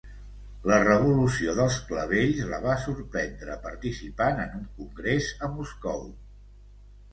[0.69, 6.05] La revolució dels clavells la va sorprendre participant en un congrés a Moscou.